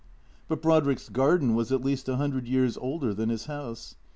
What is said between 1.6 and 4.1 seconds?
at least a hundred years older than his house.